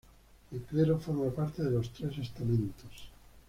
El 0.51 0.61
clero 0.63 0.97
forma 0.97 1.29
parte 1.29 1.61
de 1.61 1.69
los 1.69 1.93
tres 1.93 2.17
estamentos. 2.17 3.09